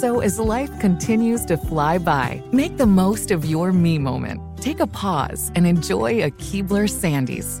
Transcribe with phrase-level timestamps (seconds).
[0.00, 4.40] So as life continues to fly by, make the most of your me moment.
[4.56, 7.60] Take a pause and enjoy a Keebler Sandies.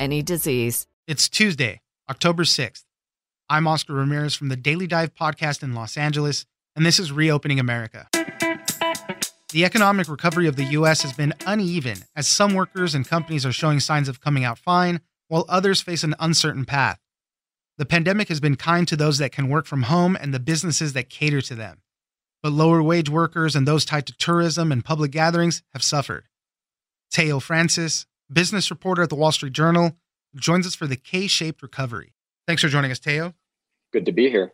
[0.01, 0.87] any disease.
[1.05, 2.85] It's Tuesday, October 6th.
[3.47, 7.59] I'm Oscar Ramirez from the Daily Dive podcast in Los Angeles, and this is Reopening
[7.59, 8.07] America.
[9.51, 11.03] The economic recovery of the U.S.
[11.03, 15.01] has been uneven as some workers and companies are showing signs of coming out fine,
[15.27, 16.99] while others face an uncertain path.
[17.77, 20.93] The pandemic has been kind to those that can work from home and the businesses
[20.93, 21.83] that cater to them.
[22.41, 26.27] But lower wage workers and those tied to tourism and public gatherings have suffered.
[27.11, 29.97] Teo Francis, business reporter at the Wall Street Journal,
[30.35, 32.13] joins us for the K shaped recovery.
[32.47, 33.33] Thanks for joining us, Teo.
[33.91, 34.51] Good to be here.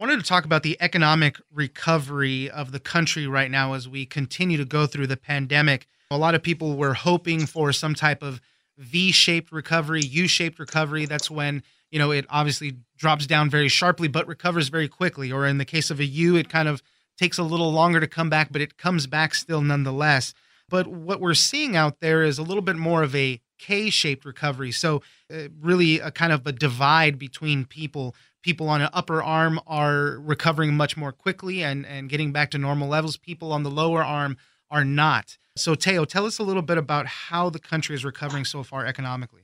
[0.00, 4.56] Wanted to talk about the economic recovery of the country right now as we continue
[4.58, 5.86] to go through the pandemic.
[6.10, 8.40] A lot of people were hoping for some type of
[8.76, 11.06] V shaped recovery, U shaped recovery.
[11.06, 15.30] That's when, you know, it obviously drops down very sharply, but recovers very quickly.
[15.30, 16.82] Or in the case of a U, it kind of
[17.16, 20.34] takes a little longer to come back, but it comes back still nonetheless.
[20.68, 24.24] But what we're seeing out there is a little bit more of a K shaped
[24.24, 24.72] recovery.
[24.72, 28.14] So, uh, really, a kind of a divide between people.
[28.42, 32.58] People on an upper arm are recovering much more quickly and, and getting back to
[32.58, 33.16] normal levels.
[33.16, 34.36] People on the lower arm
[34.70, 35.38] are not.
[35.56, 38.84] So, Teo, tell us a little bit about how the country is recovering so far
[38.84, 39.42] economically.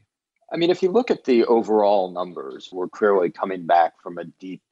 [0.53, 4.25] I mean, if you look at the overall numbers, we're clearly coming back from a
[4.25, 4.63] deep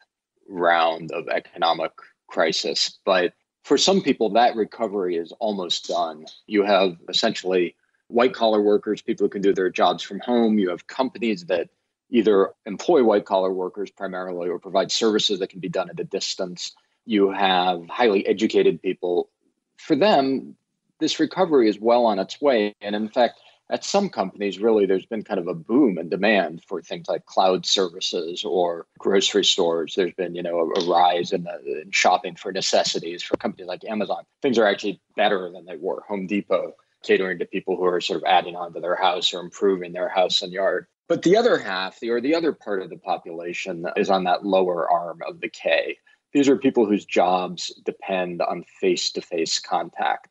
[0.48, 1.92] round of economic
[2.26, 2.98] crisis.
[3.04, 6.26] But for some people, that recovery is almost done.
[6.46, 7.76] You have essentially
[8.08, 10.58] white collar workers, people who can do their jobs from home.
[10.58, 11.68] You have companies that
[12.10, 16.04] either employ white collar workers primarily or provide services that can be done at a
[16.04, 16.74] distance.
[17.04, 19.30] You have highly educated people.
[19.76, 20.56] For them,
[21.00, 22.74] this recovery is well on its way.
[22.80, 26.62] And in fact, at some companies, really, there's been kind of a boom in demand
[26.66, 29.94] for things like cloud services or grocery stores.
[29.94, 33.68] There's been, you know, a, a rise in, the, in shopping for necessities for companies
[33.68, 34.24] like Amazon.
[34.40, 36.02] Things are actually better than they were.
[36.08, 39.40] Home Depot catering to people who are sort of adding on to their house or
[39.40, 40.86] improving their house and yard.
[41.08, 44.44] But the other half, the, or the other part of the population, is on that
[44.44, 45.96] lower arm of the K.
[46.32, 50.28] These are people whose jobs depend on face to face contact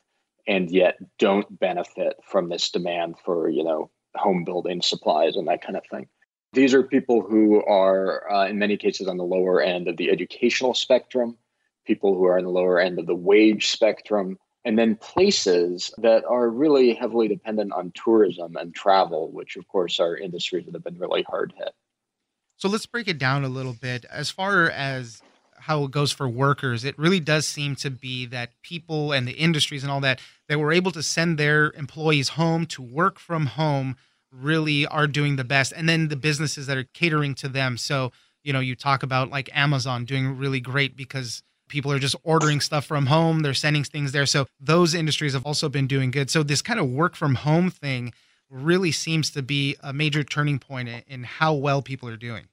[0.48, 5.62] and yet don't benefit from this demand for you know home building supplies and that
[5.62, 6.08] kind of thing
[6.54, 10.10] these are people who are uh, in many cases on the lower end of the
[10.10, 11.38] educational spectrum
[11.86, 14.38] people who are on the lower end of the wage spectrum
[14.68, 20.00] and then places that are really heavily dependent on tourism and travel which of course
[20.00, 21.74] are industries that have been really hard hit
[22.58, 25.22] so let's break it down a little bit as far as
[25.60, 29.34] how it goes for workers, it really does seem to be that people and the
[29.34, 33.48] industries and all that that were able to send their employees home to work from
[33.48, 33.96] home
[34.32, 35.74] really are doing the best.
[35.76, 37.78] And then the businesses that are catering to them.
[37.78, 38.12] So,
[38.44, 42.62] you know, you talk about like Amazon doing really great because People are just ordering
[42.62, 44.26] stuff from home, they're sending things there.
[44.26, 46.30] So those industries have also been doing good.
[46.30, 48.14] So this kind of work from home thing
[48.50, 52.48] really seems to be a major turning point in how well people are doing.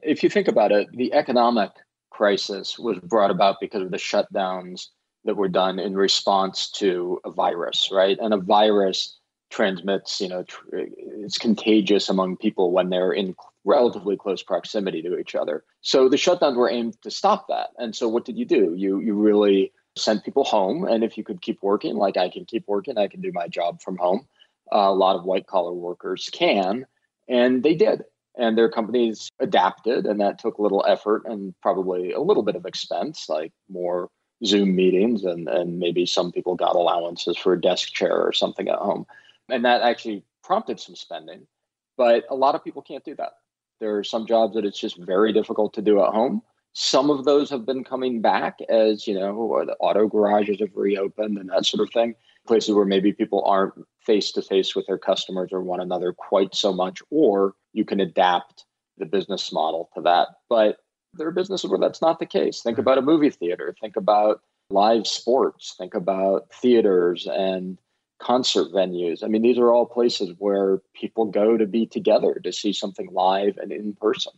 [0.00, 1.70] If you think about it, the economic
[2.10, 4.88] crisis was brought about because of the shutdowns
[5.24, 8.16] that were done in response to a virus, right?
[8.20, 9.18] And a virus
[9.50, 13.34] transmits, you know, tr- it's contagious among people when they're in
[13.68, 15.62] relatively close proximity to each other.
[15.82, 17.68] So the shutdowns were aimed to stop that.
[17.76, 18.74] And so what did you do?
[18.74, 22.44] You you really sent people home, and if you could keep working, like I can
[22.44, 24.26] keep working, I can do my job from home.
[24.72, 26.86] Uh, a lot of white collar workers can,
[27.28, 28.04] and they did.
[28.36, 32.54] And their companies adapted, and that took a little effort and probably a little bit
[32.54, 34.08] of expense, like more
[34.44, 38.68] Zoom meetings, and, and maybe some people got allowances for a desk chair or something
[38.68, 39.04] at home.
[39.48, 41.48] And that actually prompted some spending.
[41.96, 43.32] But a lot of people can't do that.
[43.80, 46.42] There are some jobs that it's just very difficult to do at home.
[46.72, 51.38] Some of those have been coming back as, you know, the auto garages have reopened
[51.38, 52.14] and that sort of thing.
[52.46, 56.54] Places where maybe people aren't face to face with their customers or one another quite
[56.54, 58.64] so much, or you can adapt
[58.96, 60.28] the business model to that.
[60.48, 60.78] But
[61.14, 62.62] there are businesses where that's not the case.
[62.62, 62.82] Think hmm.
[62.82, 64.40] about a movie theater, think about
[64.70, 67.78] live sports, think about theaters and
[68.18, 69.22] concert venues.
[69.22, 73.08] I mean, these are all places where people go to be together to see something
[73.12, 74.32] live and in person.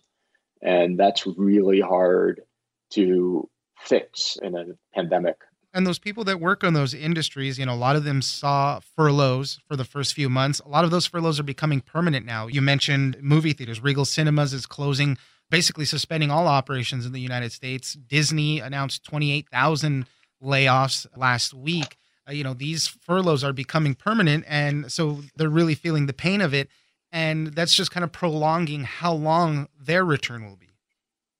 [0.62, 2.42] And that's really hard
[2.90, 3.48] to
[3.78, 5.36] fix in a pandemic.
[5.72, 8.80] And those people that work on those industries, you know, a lot of them saw
[8.96, 10.60] furloughs for the first few months.
[10.60, 12.48] A lot of those furloughs are becoming permanent now.
[12.48, 13.80] You mentioned movie theaters.
[13.80, 15.16] Regal Cinemas is closing,
[15.48, 17.94] basically suspending all operations in the United States.
[17.94, 20.06] Disney announced 28,000
[20.42, 21.96] layoffs last week.
[22.30, 26.40] Uh, you know these furloughs are becoming permanent and so they're really feeling the pain
[26.40, 26.68] of it
[27.12, 30.68] and that's just kind of prolonging how long their return will be.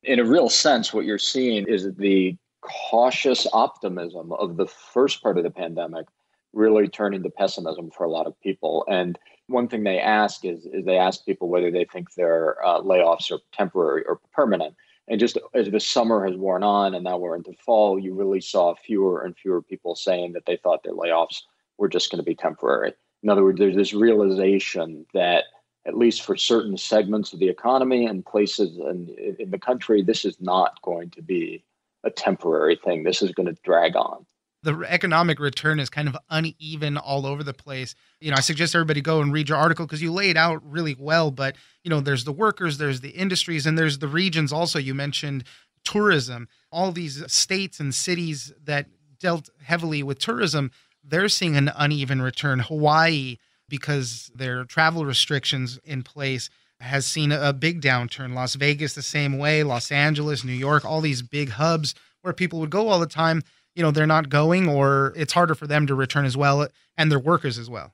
[0.02, 5.38] In a real sense what you're seeing is the cautious optimism of the first part
[5.38, 6.06] of the pandemic
[6.52, 8.84] really turning to pessimism for a lot of people.
[8.88, 9.16] And
[9.46, 13.30] one thing they ask is, is they ask people whether they think their uh, layoffs
[13.30, 14.74] are temporary or permanent
[15.10, 18.40] and just as the summer has worn on and now we're into fall, you really
[18.40, 21.42] saw fewer and fewer people saying that they thought their layoffs
[21.78, 22.92] were just going to be temporary.
[23.24, 25.44] In other words, there's this realization that
[25.84, 30.24] at least for certain segments of the economy and places in, in the country, this
[30.24, 31.64] is not going to be
[32.04, 33.02] a temporary thing.
[33.02, 34.24] This is going to drag on
[34.62, 37.94] the economic return is kind of uneven all over the place.
[38.20, 40.62] You know, I suggest everybody go and read your article because you lay it out
[40.70, 41.30] really well.
[41.30, 44.78] But, you know, there's the workers, there's the industries, and there's the regions also.
[44.78, 45.44] You mentioned
[45.84, 46.48] tourism.
[46.70, 48.86] All these states and cities that
[49.18, 50.70] dealt heavily with tourism,
[51.02, 52.58] they're seeing an uneven return.
[52.58, 58.34] Hawaii, because their travel restrictions in place, has seen a big downturn.
[58.34, 59.62] Las Vegas, the same way.
[59.62, 63.42] Los Angeles, New York, all these big hubs where people would go all the time
[63.74, 67.10] you know they're not going or it's harder for them to return as well and
[67.10, 67.92] their workers as well.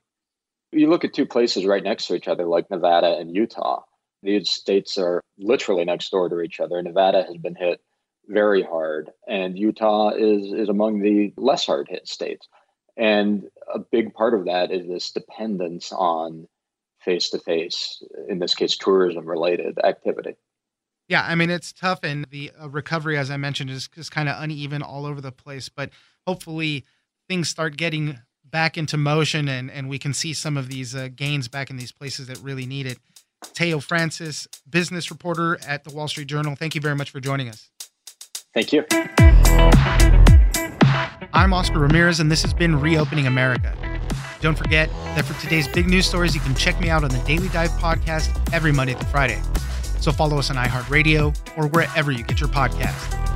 [0.72, 3.82] You look at two places right next to each other like nevada and utah.
[4.22, 6.82] These states are literally next door to each other.
[6.82, 7.80] Nevada has been hit
[8.26, 12.48] very hard and utah is is among the less hard hit states.
[12.96, 16.48] And a big part of that is this dependence on
[17.00, 20.34] face to face in this case tourism related activity
[21.08, 24.28] yeah, I mean it's tough, and the uh, recovery, as I mentioned, is just kind
[24.28, 25.68] of uneven all over the place.
[25.68, 25.90] But
[26.26, 26.84] hopefully,
[27.28, 31.08] things start getting back into motion, and and we can see some of these uh,
[31.14, 32.98] gains back in these places that really need it.
[33.52, 36.56] Teo Francis, business reporter at the Wall Street Journal.
[36.56, 37.70] Thank you very much for joining us.
[38.52, 38.84] Thank you.
[41.32, 43.76] I'm Oscar Ramirez, and this has been Reopening America.
[44.40, 47.18] Don't forget that for today's big news stories, you can check me out on the
[47.20, 49.40] Daily Dive podcast every Monday through Friday.
[50.06, 53.35] So follow us on iHeartRadio or wherever you get your podcast.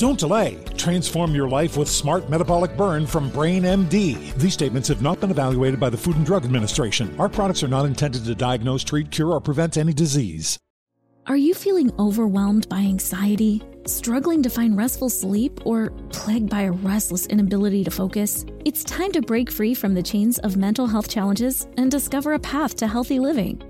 [0.00, 0.56] Don't delay.
[0.78, 4.32] Transform your life with Smart Metabolic Burn from Brain MD.
[4.36, 7.14] These statements have not been evaluated by the Food and Drug Administration.
[7.20, 10.58] Our products are not intended to diagnose, treat, cure, or prevent any disease.
[11.26, 16.72] Are you feeling overwhelmed by anxiety, struggling to find restful sleep, or plagued by a
[16.72, 18.46] restless inability to focus?
[18.64, 22.38] It's time to break free from the chains of mental health challenges and discover a
[22.38, 23.69] path to healthy living.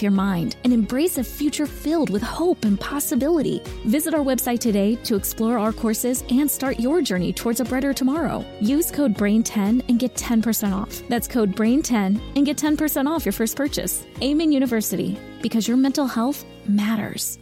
[0.00, 3.60] with your mind and embrace a future filled with hope and possibility.
[3.84, 7.92] Visit our website today to explore our courses and start your journey towards a brighter
[7.92, 8.44] tomorrow.
[8.60, 11.02] Use code BRAIN10 and get 10% off.
[11.08, 14.06] That's code BRAIN10 and get 10% off your first purchase.
[14.22, 17.38] Amen University, because your mental health matters.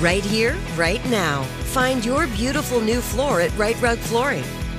[0.00, 1.42] Right here, right now.
[1.74, 4.44] Find your beautiful new floor at Rite Rug Flooring.